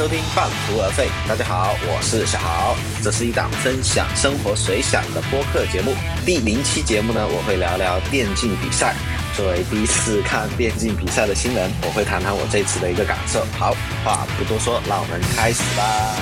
[0.00, 1.10] 收听半途而废。
[1.28, 2.74] 大家好，我是小豪，
[3.04, 5.92] 这是一档分享生活随想的播客节目。
[6.24, 8.96] 第零期节目呢，我会聊聊电竞比赛。
[9.36, 13.44] 作为第一次看电竞比赛的新人，我会谈谈我这次的一个感受。
[13.58, 16.16] 好，话不多说，让我们开始吧。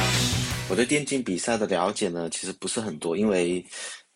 [0.68, 3.64] 我对电竞比赛的了解呢，其实不是很多，因为，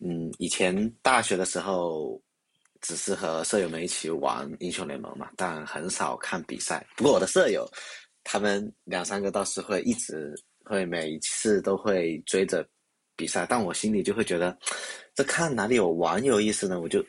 [0.05, 2.19] 嗯，以前大学的时候，
[2.81, 6.85] 只是和舍友们一起玩英雄联盟嘛，但很少看比赛。
[6.97, 7.65] 不过我的舍友。
[8.23, 10.33] 他们两三个倒是会一直
[10.63, 12.65] 会每一次都会追着
[13.15, 14.57] 比赛，但我心里就会觉得，
[15.13, 16.79] 这看哪里有玩有意思呢？
[16.79, 17.05] 我就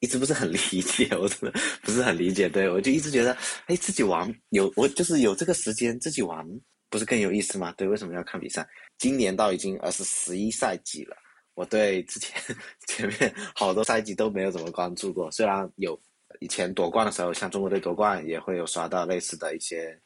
[0.00, 2.48] 一直不是很理解，我真的不是很理解。
[2.48, 6.44] 对我就一直觉得，哎，自己玩有我就是有这个时间自己玩，
[6.90, 7.72] 不是更有意思吗？
[7.76, 8.66] 对，为什么要看比赛？
[8.98, 11.16] 今年到已经二十十一赛季了，
[11.54, 12.40] 我对之前
[12.88, 16.00] 前面好多赛季都没有怎么关注过，虽然有。
[16.42, 19.96] 以前夺冠的时候，像中国队夺冠也会有刷到类似的一些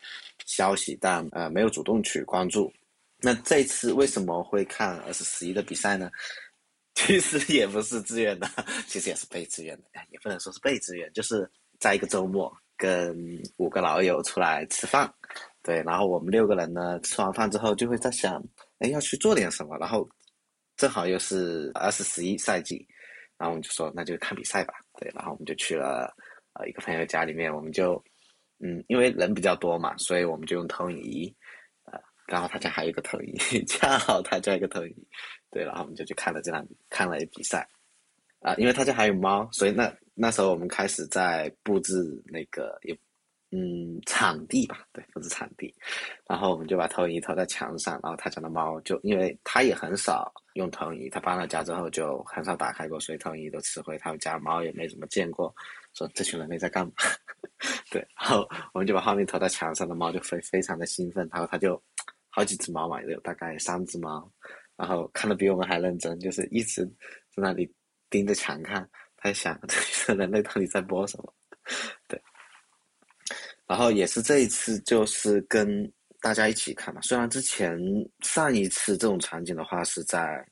[0.45, 2.71] 消息，但呃没有主动去关注。
[3.23, 6.11] 那这次为什么会看 S 十一的比赛呢？
[6.95, 8.47] 其实也不是自愿的，
[8.87, 15.11] 其实也是被自愿的，也不能说是被自愿，就是在一个周末跟五个老友出来吃饭，
[15.63, 18.43] 对，然后我们六个人呢吃完饭之后就会在想，
[18.79, 20.09] 哎要去做点什么，然后
[20.77, 22.87] 正好又是 S 十一赛季，
[23.39, 26.15] 然后我们就说那就看比赛吧，对，然后我们就去了。
[26.59, 28.03] 呃，一个朋友家里面，我们就，
[28.61, 31.31] 嗯，因为人比较多嘛，所以我们就用投影仪，
[31.85, 35.07] 呃，然后他家还有一个投影仪， 恰好他家一个投影仪，
[35.51, 37.69] 对，然后我们就去看了这场看了比赛，
[38.41, 42.99] 啊，因为他家还有猫，所以那那时候我们开始在布置那个也。
[43.53, 45.73] 嗯，场地吧，对，布置场地，
[46.29, 55.55] 然后我们就把投影仪投在墙上，然后他家的猫就，因为他也很少用投影仪，他搬了家之后就很少打开过，所以投影仪都吃灰，他们家猫也没怎么见过。
[55.95, 56.93] 说这群人类在干嘛？
[57.91, 61.81] 对，然后我们就把画面投在墙上，的猫就非非常的兴奋，然后他就
[62.29, 64.29] 好几只猫嘛，有大概三只猫，
[64.77, 67.73] 然后看的比我们还认真，就是一直在那里
[68.11, 71.33] 盯着墙看，他想 这群人类到底在播什么？
[72.07, 72.21] 对，
[73.67, 75.91] 然后也是这一次就是跟
[76.21, 77.79] 大家一起看嘛，虽然之前
[78.23, 80.45] 上一次这种场景的话是在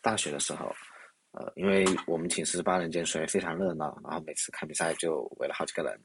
[0.00, 0.72] 大学的时候。
[1.38, 3.94] 呃，因为我们寝室是八人间，所以非常热闹。
[4.02, 6.00] 然后每次看比赛就围了好几个人，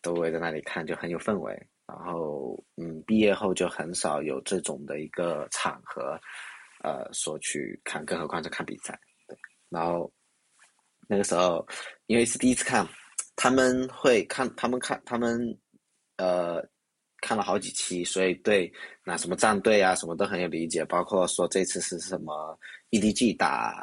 [0.00, 1.52] 都围在那里看，就很有氛围。
[1.86, 6.18] 然后，嗯，毕业后就很少有这种的一个场合，
[6.82, 8.98] 呃，说去看，更何况是看比赛。
[9.28, 9.36] 对。
[9.68, 10.10] 然后
[11.06, 11.62] 那个时候，
[12.06, 12.88] 因为是第一次看，
[13.40, 15.58] 他们会看，他们看，他们
[16.18, 16.62] 呃
[17.22, 18.70] 看了好几期，所以对
[19.02, 20.84] 那什么战队啊什么都很有理解。
[20.84, 22.58] 包括说这次是什么
[22.90, 23.82] EDG 打。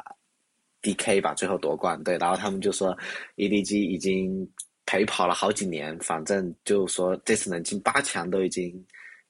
[0.80, 1.20] D.K.
[1.20, 2.96] 吧，最后夺冠，对，然后他们就说
[3.34, 3.82] ，E.D.G.
[3.82, 4.48] 已经
[4.86, 8.72] 陪跑了好几年，反正就说这次能进八强都已经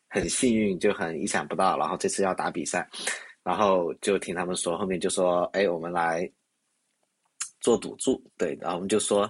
[0.09, 1.78] 很幸运，就很意想不到。
[1.78, 2.87] 然后这次要打比赛，
[3.43, 6.31] 然后就听他们说，后面就说，哎，我们来
[7.61, 9.28] 做赌注，对，然后我们就说，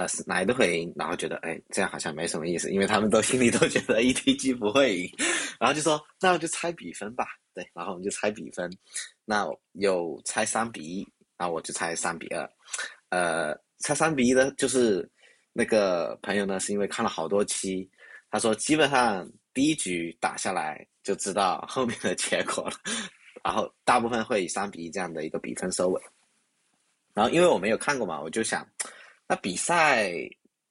[0.00, 0.92] 呃，哪一队会赢？
[0.96, 4.54] 然后觉得，哎，这样好像没什么意思，因为他们都心里都觉得 E.D.G.
[4.54, 5.10] 不会赢，
[5.58, 8.70] 然后就说，那我就猜比分吧，对，然后我们就猜比分，
[9.24, 11.06] 那有猜三比一。
[11.42, 12.46] 那我就猜三比二，
[13.08, 15.10] 呃，猜三比一的，就是
[15.54, 17.88] 那个朋友呢，是因为看了好多期，
[18.30, 22.76] 他说基本上第一局打下来就知道后面的结果了，
[23.42, 26.02] 然后大部分会以三比一这样的一个比分收尾。
[27.14, 28.68] 然后因为我没有看过嘛，我就想，
[29.30, 30.12] 那比赛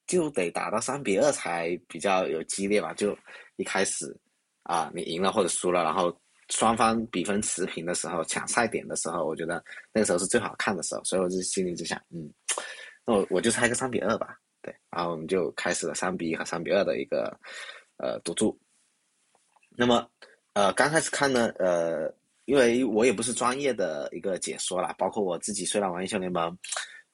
[0.06, 2.94] 就得打到三比二才比较有激烈吧？
[2.94, 3.18] 就
[3.56, 4.14] 一开始
[4.64, 6.14] 啊，你赢了或者输了，然后。
[6.52, 12.28] 双方比分持平的时候，抢赛点的时候，我觉得那个时候是最好看的时候，所以我就心里就想，嗯，
[13.06, 17.40] 那我我就猜个三比二吧，对，然后我们就开始了三比一和三比二的一个
[17.98, 18.60] 呃赌注。
[19.78, 20.10] 那么
[20.54, 22.12] 呃刚开始看呢，呃，
[22.46, 26.58] 因为我也不是专业的一个解说啦，包括我自己虽然玩英雄联盟，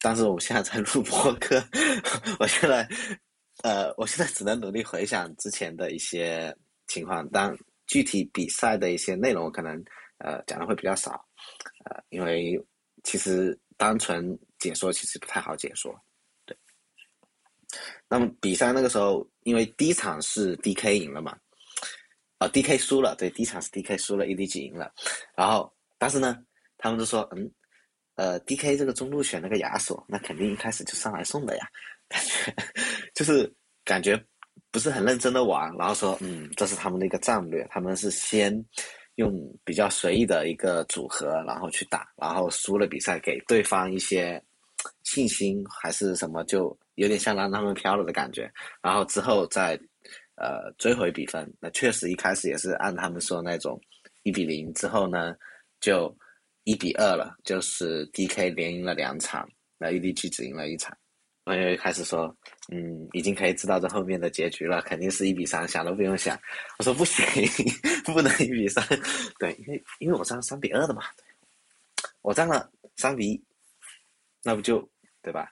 [0.05, 1.59] 但是我现在在录播课，
[2.39, 2.87] 我现在
[3.63, 6.55] 呃我现在只能努力回想之前的一些
[6.87, 7.57] 情况，但。
[7.87, 9.71] 具体比赛的一些内容，可能
[10.17, 11.23] 呃讲的会比较少，
[11.85, 12.59] 呃，因为
[13.03, 15.93] 其实单纯解说其实不太好解说，
[16.47, 16.57] 对。
[18.09, 21.37] 那么比赛那个时候，因为第一场是 D.K 赢了嘛，
[22.39, 24.91] 啊 D.K 输了，对，第一场是 D.K 输了，E.D.G 赢了，
[25.37, 26.43] 然后但是呢，
[26.79, 27.51] 他们都说，嗯，
[28.15, 31.67] 呃 D.K 这个中路选了个亚索，那肯定一开始就上来送的呀，
[32.09, 32.55] 感觉
[33.13, 33.53] 就是
[33.83, 34.21] 感觉。
[34.71, 38.53] 不是很认真的玩，然后说，嗯，这是他们的一个战略，他们是先
[39.15, 39.31] 用
[39.63, 44.41] 比较随意的一个组合，然后去打，然后输了比赛给对方一些
[45.03, 48.51] 信心还是什么，就有点像让他们飘了的感觉，
[48.81, 49.79] 然后之后再
[50.35, 51.49] 呃追回比分。
[51.61, 53.79] 那确实一开始也是按他们说那种
[54.23, 55.33] 一比零之后呢，
[55.79, 56.13] 就
[56.65, 59.47] 一比二了，就是 DK 连赢了两场，
[59.77, 60.95] 那 EDG 只赢了一场。
[61.45, 62.35] 我又开始说，
[62.71, 66.35] 嗯，已经可以知道这后面的结局了，肯定是一比三，想都不用想。
[66.79, 67.23] 我说不行，
[68.03, 68.83] 不能一比三，
[69.39, 71.03] 对，因为因为我占三比二的嘛，
[72.23, 73.43] 我占了三比一，
[74.43, 74.89] 那不就
[75.21, 75.47] 对吧？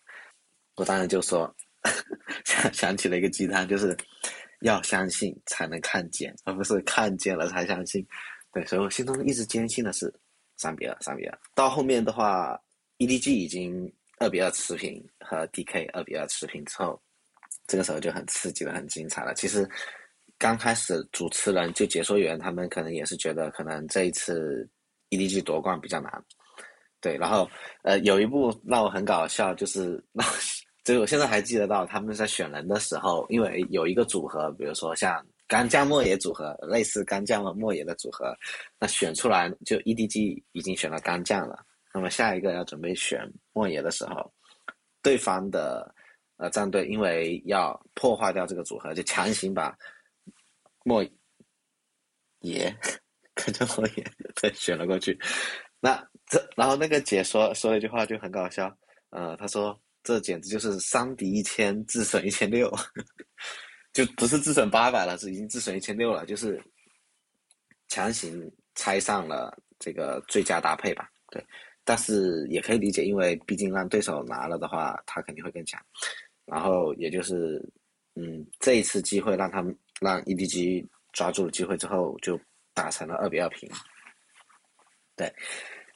[0.77, 1.55] 我当然就说，
[2.43, 3.95] 想想起了一个鸡汤，就是
[4.61, 8.03] 要相信才能看见，而不是看见了才相信。
[8.51, 10.11] 对，所以我心中一直坚信的是
[10.63, 11.39] 三比二，三比二。
[11.53, 12.59] 到后面的话
[12.99, 13.91] ，EDG 已经。
[14.19, 17.01] 二比二持平和 DK 二比二持平之后，
[17.67, 19.33] 这个时候就很刺激了，很精彩了。
[19.33, 19.67] 其实
[20.37, 24.69] 刚开始主持人就解说员他们可能也是觉得可能这一次
[25.09, 26.23] EDG 夺冠比较难，
[27.01, 27.17] 对。
[27.17, 27.49] 然后
[27.81, 30.23] 呃有一部让我很搞笑，就是那
[30.85, 38.35] 这个我现在还记得到他们在选人的时候，因为有一个组合，比如说像干将莫邪组合，类似干将和莫邪的组合，
[38.79, 41.65] 那选出来就 EDG 已经选了干将了。
[41.93, 44.33] 那么下一个要准备选莫邪的时候，
[45.01, 45.93] 对方的
[46.37, 49.77] 呃战队因为要破坏掉这个组合，就强行把
[50.83, 51.03] 莫
[52.41, 52.75] 邪
[53.35, 54.03] 跟着莫邪
[54.35, 55.19] 再选了过去。
[55.79, 58.75] 那这然后那个解说说了一句话就很搞笑，
[59.11, 62.71] 呃，他说这简直就是伤敌一千自损一千六，
[63.93, 66.61] 就不是自损八百了，是已经自损一千六了，就是
[67.87, 71.45] 强行拆上了这个最佳搭配吧，对。
[71.85, 75.79] 但是也可以理解，因为毕竟让对手拿了的话，他肯定会更强。
[76.45, 77.61] 然后也就是，
[78.15, 82.39] 嗯，这一次机会让他们让 EDG 抓住了机会之后，就
[82.73, 83.69] 打成了二比二平。
[85.15, 85.31] 对，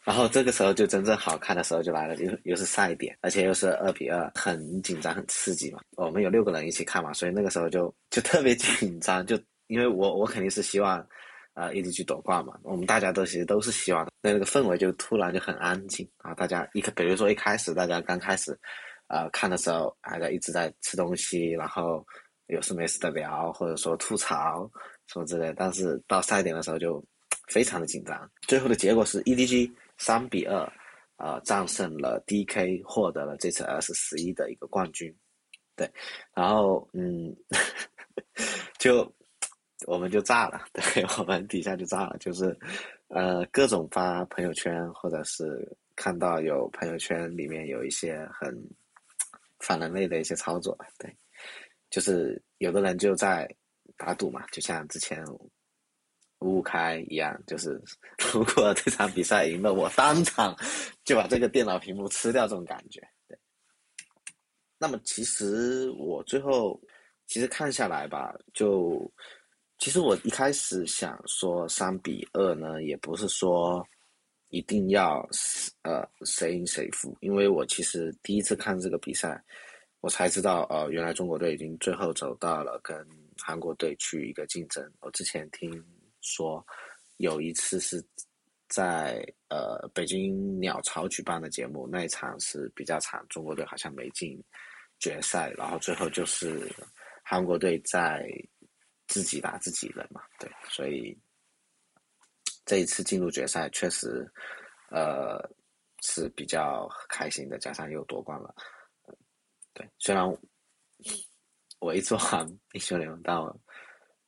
[0.07, 5.81] 然后这个时候就真正好看的时候就来了，又又是赛点，而且又是二比二，很紧张，很刺激嘛。
[5.97, 9.37] 我们有六个人一起看嘛，所以那个时候就就特别紧张，就
[9.67, 11.05] 因为我我肯定是希望。
[11.57, 14.11] 啊，EDG 夺冠嘛，我们大家都其实都是希望的。
[14.21, 18.55] 那那个氛围就突然就很安静啊，大家一，比如说一开始大家刚开始，
[19.07, 22.05] 啊看的时候还在一直在吃东西，然后
[22.45, 24.69] 有事没事的聊，或者说吐槽
[25.07, 25.51] 什么之类。
[25.57, 27.03] 但是到赛点的时候就
[27.47, 28.29] 非常的紧张。
[28.41, 30.57] 最后的结果是 EDG 三比二，
[31.15, 35.15] 啊战胜了 DK，获得了这次 S 十一的一个冠军。
[35.75, 35.91] 对，
[36.33, 37.35] 然后嗯，
[38.79, 39.13] 就。
[39.85, 42.45] 我们就炸了，对 我们底下就炸了，就是，
[43.09, 48.51] 呃，各种发朋友圈，或者是看到有朋友圈里面有一些很
[49.59, 51.15] 反人类的一些操作，对，
[51.91, 53.47] 就是有的人就在
[53.95, 55.23] 打赌嘛，就像之前
[56.39, 57.81] 五五开一样，就是
[58.33, 60.55] 如果这场比赛赢了，我当场
[61.03, 63.37] 就把这个电脑屏幕吃掉，这种感觉，对。
[64.77, 66.79] 那么其实我最后
[67.25, 69.11] 其实看下来吧，就。
[69.79, 73.87] 其实我一开始想说三比二呢，也不是说
[74.49, 75.19] 一定要
[75.83, 79.39] 呃谁赢谁负，因为我其实第一次看这个比赛，
[79.99, 82.97] 我才知道呃原来中国队已经最后走到了跟
[83.37, 84.83] 韩国队去一个竞争。
[84.99, 85.71] 我之前听
[86.27, 86.65] 说
[87.17, 88.03] 有一次是
[88.69, 94.41] 在呃北京鸟巢举办的节目，那一场是比较惨，中国队好像没进
[94.99, 96.71] 决赛，然后最后就是
[97.23, 98.27] 韩国队在。
[99.09, 101.17] 自己打自己人嘛，对，所以
[102.65, 104.29] 这一次进入决赛确实，
[104.91, 105.39] 呃，
[106.03, 108.53] 是比较开心的，加上又夺冠了，
[109.73, 110.25] 对，虽然
[111.79, 113.57] 我一做完 英雄联盟，但我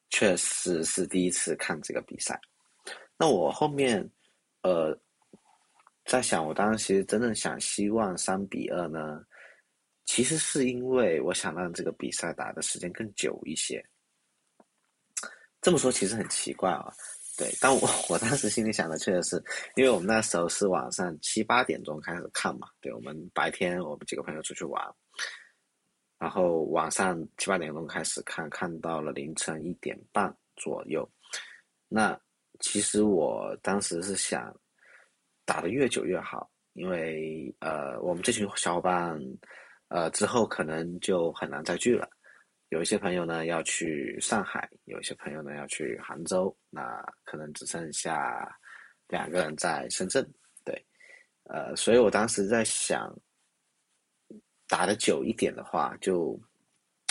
[0.10, 2.40] 确实是第一次看这个比赛。
[3.18, 4.10] 那我后面，
[4.62, 4.98] 呃，
[6.06, 9.22] 在想，我当时其实真正想希望三比二呢，
[10.06, 13.84] 其实是因为我想让这个比赛打的时间更久一些。
[15.62, 16.90] 这么说其实很奇怪啊，
[17.38, 19.44] 对，但我我当时心里想的确实是，
[19.76, 24.82] 因为我们那时候是晚上七八点钟开始看嘛，对，我们白天我们几个朋友出去玩，
[26.20, 31.10] 然后晚上七八点钟开始看，看到了凌晨一点半左右。
[31.88, 32.20] 那
[32.60, 34.54] 其实我当时是想，
[35.46, 39.18] 打的越久越好，因为呃，我们这群小伙伴，
[39.88, 42.08] 呃，之后可能就很难再聚了。
[42.68, 48.48] 有一些朋友呢要去上海，有一些朋友呢要去杭州，那可能只剩下
[49.08, 50.24] 两个人在深圳。
[50.64, 50.86] 对，
[51.46, 53.12] 呃，所以我当时在想，
[54.70, 56.40] 打的久一点的话，就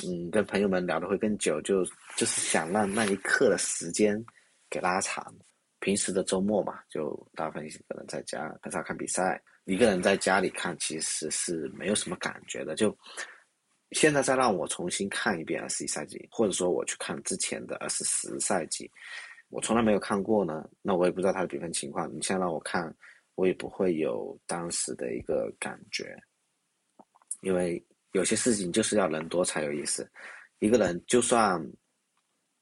[0.07, 1.85] 嗯，跟朋友们聊的会更久，就
[2.17, 4.25] 就是想让那一刻的时间
[4.71, 5.35] 给拉长。
[5.81, 12.97] 平时的周末嘛，就大部分一个人在家很少看比赛，一个人在家里看其实是没有什么感觉的，就。
[13.93, 18.91] 现在再让我重新看一遍二十一赛季，或者说我去看之前的二十十赛季，
[19.49, 22.07] 我从来没有看过呢，那我也不知道他的比分情况。
[22.15, 22.95] 你现在让我看，
[23.35, 26.15] 我也不会有当时的一个感觉，
[27.41, 30.11] 因为有些事情就是要人多才有意思。
[30.59, 31.61] 一个人就算，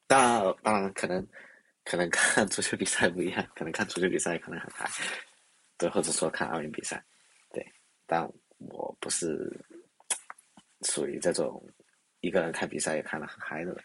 [0.07, 1.27] 当然当然可能
[1.85, 4.89] 可能看足球比赛不一样，可能看足球比赛可能很嗨，
[5.79, 7.05] 对，或者说看奥运比赛，
[7.53, 7.65] 对，
[8.07, 8.27] 但
[8.59, 9.51] 我不是。
[10.83, 11.61] 属于这种
[12.21, 13.83] 一个人看比赛也看得很嗨的人。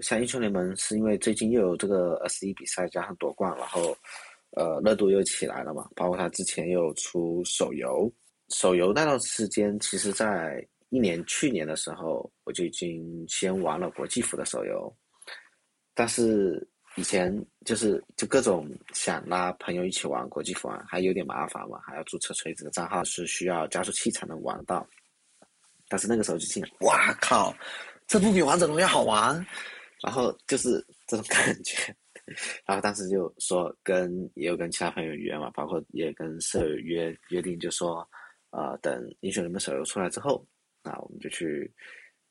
[0.00, 3.94] 像英雄联盟是因为最近又有这个二十一比赛加上夺冠，然后
[4.52, 5.86] 呃热度又起来了嘛。
[5.94, 8.10] 包括他之前又出手游，
[8.52, 14.94] 手游那段时间，其实在一年去年的时候，我就已经先玩了国际服的手游。
[15.94, 16.66] 但是
[16.96, 24.86] 以前就是就各种想拉朋友一起玩国际服啊，还有点麻烦嘛，还要注册锤子的账号，是需要加速器才能玩到。
[25.88, 27.54] 但是那个时候就进来，哇靠，
[28.06, 29.44] 这不比王者荣耀好玩？
[30.02, 31.94] 然后就是这种感觉，
[32.66, 38.04] 然后当时就说跟也有跟其他朋友约嘛，包括也跟舍友约约定，就说，
[38.52, 40.46] 呃，等英雄联盟手游出来之后，
[40.82, 41.68] 那我们就去，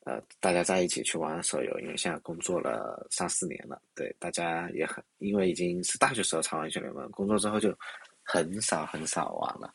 [0.04, 7.76] 呃，大家在一起去玩手游，因为现在工作了三四年了，对，大家也很，因为已经是大学时候才玩英雄联盟，工作之后就
[8.22, 9.72] 很少很少玩了，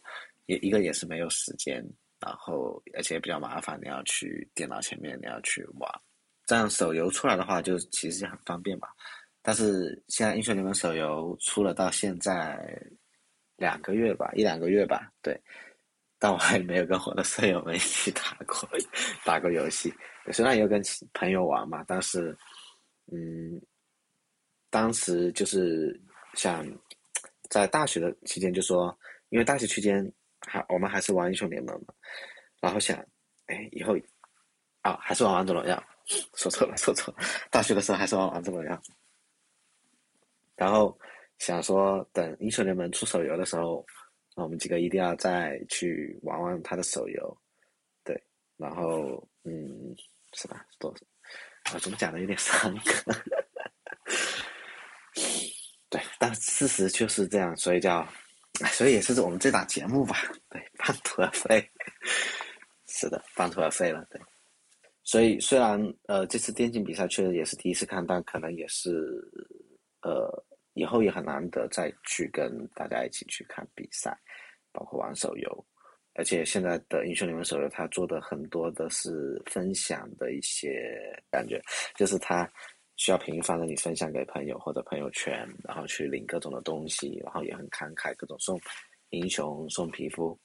[0.47, 1.85] 也一个也是没有时间。
[2.19, 5.87] 然后，而且比较麻烦，你要去电脑前面，你要去玩。
[6.47, 8.87] 这样手游出来的话，就其实很方便吧。
[9.43, 12.81] 但是现在英雄联盟手游出了到现在
[13.55, 15.39] 两个月吧，一两个月吧，对。
[16.19, 18.69] 但我还没有跟我的舍友们一起打过
[19.23, 19.93] 打过游戏。
[20.31, 20.81] 虽然有跟
[21.13, 22.37] 朋友玩嘛，但是，
[23.11, 23.61] 嗯，
[24.69, 25.99] 当时就是
[26.33, 26.65] 想
[27.49, 28.97] 在大学的期间，就说
[29.29, 30.11] 因为大学期间。
[30.39, 31.93] 还我们还是玩英雄联盟嘛，
[32.61, 32.95] 然后想，
[33.47, 33.97] 哎，以后
[34.81, 35.83] 啊还是玩王者荣耀，
[36.35, 38.81] 说错了说错了，大学的时候还是玩王者荣耀，
[40.55, 40.97] 然后
[41.39, 43.83] 想说等英雄联盟出手游的时候，
[44.37, 47.37] 那我们几个一定要再去玩玩他的手游，
[48.03, 48.15] 对，
[48.55, 49.95] 然后嗯，
[50.33, 50.63] 是吧？
[50.77, 50.95] 多，
[51.73, 53.17] 我怎么讲的有点伤感，
[55.89, 58.07] 对，但事实就是这样，所以叫。
[58.71, 60.15] 所以也是我们这档节目吧，
[60.49, 61.69] 对，半途而废，
[62.87, 64.19] 是的，半途而废了，对。
[65.03, 68.91] 所以虽然呃这次电竞比赛确实也是第一次看，但可能也是
[70.01, 70.27] 呃
[70.77, 74.17] 以后也很难得再去跟大家一起去看比赛，
[74.71, 75.65] 包括玩手游。
[76.13, 80.95] 而且现在的英雄联盟手游，它做的很多的是分享的一些
[81.29, 81.61] 感觉，
[81.95, 82.49] 就是它。
[82.99, 88.59] 需要频繁的你分享给朋友或者朋友圈，然后去领各种的东西，然后也很慷慨，各种送
[89.11, 90.35] 英雄送皮肤。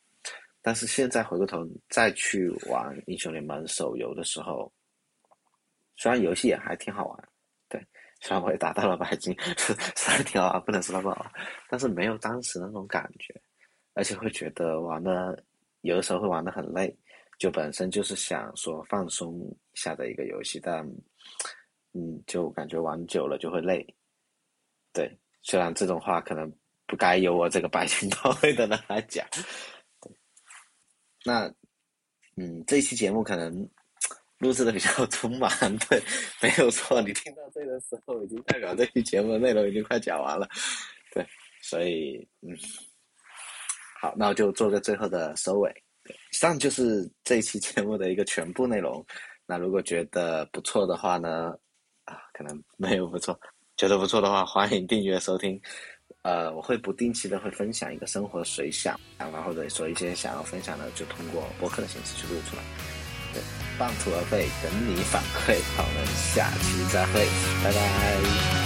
[0.61, 4.71] 但是现在回过头再去玩英雄联盟手游的时候，
[5.97, 7.29] 虽然游戏也还挺好玩，
[8.23, 9.37] 虽然我也达到了白金，
[9.95, 11.31] 三条啊，不能说它不好，
[11.69, 13.39] 但是没有当时那种感觉，
[13.93, 15.45] 而且会觉得玩的
[15.83, 16.97] 有的时候会玩的很累，
[17.39, 20.89] 就本身就是想说放松一下的一个游戏，但。
[21.95, 23.87] 嗯，就感觉玩久了就会累，
[24.95, 25.15] 对。
[25.43, 26.51] 虽然这种话可能
[26.87, 29.27] 不该由我这个白金到位的人来讲，
[31.23, 31.53] 那，
[32.37, 33.69] 嗯，这期节目可能
[34.43, 35.49] 录制的比较匆忙，
[35.89, 36.03] 对，
[36.43, 37.01] 没有错。
[37.01, 40.49] 你听到这个时候，已经代表这期节目的内容已经快讲完了，
[41.15, 41.25] 对。
[41.63, 42.49] 所以，嗯，
[44.01, 45.73] 好，那我就做个最后的收尾。
[46.09, 49.07] 以上就是这一期节目的一个全部内容。
[49.47, 51.55] 那如果觉得不错的话呢？
[52.05, 53.39] 啊，可能没有不错，
[53.77, 55.61] 觉得不错的话，欢迎订阅收听。
[56.23, 63.02] 呃，我会不定期的会分享一个生活随想，然后或者说一些想要分享的，就通过播客的形式去录出来。
[63.73, 65.61] 对，半途而废，等你反馈。
[65.77, 67.27] 好，我们下期再会，
[67.65, 68.62] 拜拜。